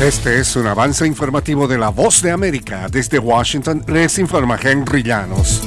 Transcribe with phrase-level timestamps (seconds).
[0.00, 2.88] Este es un avance informativo de la Voz de América.
[2.90, 5.62] Desde Washington les informa Henry Llanos.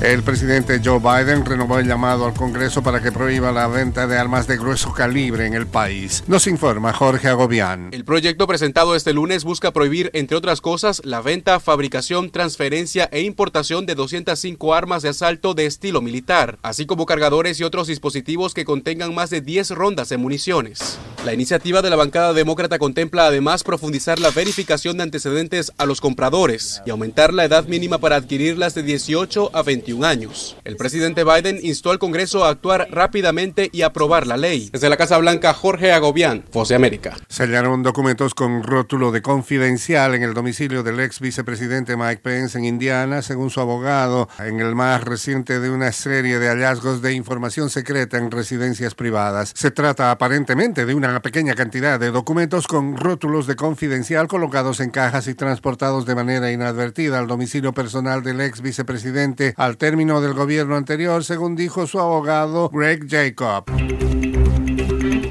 [0.00, 4.16] El presidente Joe Biden renovó el llamado al Congreso para que prohíba la venta de
[4.16, 6.22] armas de grueso calibre en el país.
[6.28, 7.90] Nos informa Jorge Agobián.
[7.92, 13.22] El proyecto presentado este lunes busca prohibir, entre otras cosas, la venta, fabricación, transferencia e
[13.22, 18.54] importación de 205 armas de asalto de estilo militar, así como cargadores y otros dispositivos
[18.54, 20.98] que contengan más de 10 rondas de municiones.
[21.24, 26.00] La iniciativa de la bancada demócrata contempla además profundizar la verificación de antecedentes a los
[26.00, 30.56] compradores y aumentar la edad mínima para adquirirlas de 18 a 21 años.
[30.64, 34.68] El presidente Biden instó al Congreso a actuar rápidamente y aprobar la ley.
[34.72, 37.16] Desde la Casa Blanca, Jorge Agobián, Voz América.
[37.28, 42.64] Sellaron documentos con rótulo de confidencial en el domicilio del ex vicepresidente Mike Pence en
[42.64, 47.70] Indiana, según su abogado, en el más reciente de una serie de hallazgos de información
[47.70, 49.52] secreta en residencias privadas.
[49.54, 54.90] Se trata aparentemente de una pequeña cantidad de documentos con rótulos de confidencial colocados en
[54.90, 60.34] cajas y transportados de manera inadvertida al domicilio personal del ex vicepresidente al término del
[60.34, 63.64] gobierno anterior, según dijo su abogado Greg Jacob.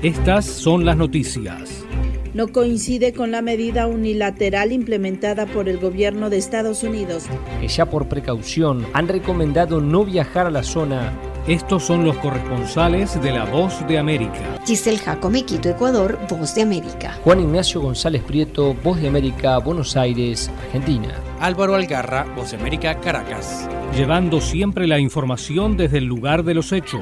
[0.03, 1.85] Estas son las noticias
[2.33, 7.25] no coincide con la medida unilateral implementada por el gobierno de Estados Unidos.
[7.59, 11.13] Que ya por precaución han recomendado no viajar a la zona.
[11.47, 14.59] Estos son los corresponsales de La Voz de América.
[14.65, 17.17] Giselle Jacome, Quito, Ecuador, Voz de América.
[17.23, 21.15] Juan Ignacio González Prieto, Voz de América, Buenos Aires, Argentina.
[21.39, 26.71] Álvaro Algarra, Voz de América, Caracas llevando siempre la información desde el lugar de los
[26.71, 27.01] hechos.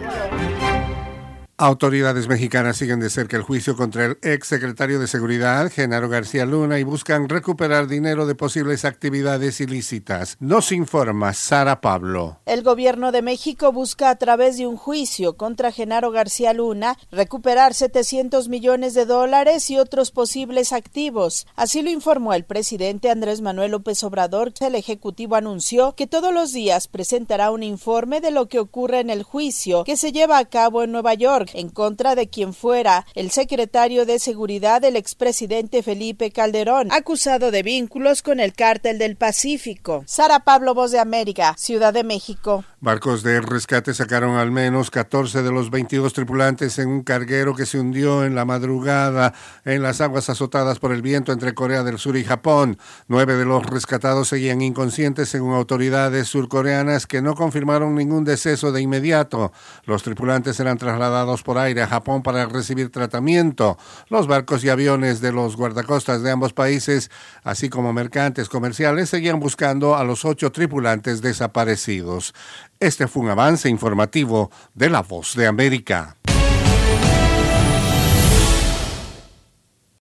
[1.61, 6.45] Autoridades mexicanas siguen de cerca el juicio contra el ex secretario de Seguridad, Genaro García
[6.45, 10.37] Luna, y buscan recuperar dinero de posibles actividades ilícitas.
[10.39, 12.39] Nos informa Sara Pablo.
[12.45, 17.73] El gobierno de México busca a través de un juicio contra Genaro García Luna recuperar
[17.73, 21.45] 700 millones de dólares y otros posibles activos.
[21.57, 24.53] Así lo informó el presidente Andrés Manuel López Obrador.
[24.61, 29.09] El Ejecutivo anunció que todos los días presentará un informe de lo que ocurre en
[29.09, 33.05] el juicio que se lleva a cabo en Nueva York en contra de quien fuera
[33.15, 39.15] el secretario de Seguridad del expresidente Felipe Calderón, acusado de vínculos con el cártel del
[39.15, 40.03] Pacífico.
[40.05, 42.63] Sara Pablo, Voz de América, Ciudad de México.
[42.81, 47.65] Barcos de rescate sacaron al menos 14 de los 22 tripulantes en un carguero que
[47.65, 49.33] se hundió en la madrugada
[49.65, 52.77] en las aguas azotadas por el viento entre Corea del Sur y Japón.
[53.07, 58.81] Nueve de los rescatados seguían inconscientes según autoridades surcoreanas que no confirmaron ningún deceso de
[58.81, 59.51] inmediato.
[59.85, 63.77] Los tripulantes eran trasladados por aire a Japón para recibir tratamiento.
[64.09, 67.09] Los barcos y aviones de los guardacostas de ambos países,
[67.43, 72.33] así como mercantes comerciales, seguían buscando a los ocho tripulantes desaparecidos.
[72.79, 76.18] Este fue un avance informativo de La Voz de América.